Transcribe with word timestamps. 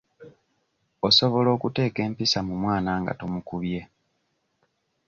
Osobola 1.07 1.49
okuteeka 1.55 1.99
empisa 2.07 2.39
mu 2.47 2.55
mwana 2.61 2.91
nga 3.01 3.13
tomukubye. 3.19 3.81